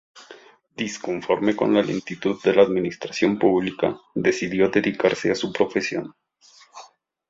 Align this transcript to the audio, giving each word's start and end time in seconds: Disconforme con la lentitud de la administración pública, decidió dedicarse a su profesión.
Disconforme 0.75 1.53
con 1.55 1.73
la 1.75 1.83
lentitud 1.83 2.41
de 2.41 2.55
la 2.55 2.63
administración 2.63 3.37
pública, 3.37 4.01
decidió 4.15 4.67
dedicarse 4.69 5.29
a 5.29 5.35
su 5.35 5.53
profesión. 5.53 6.15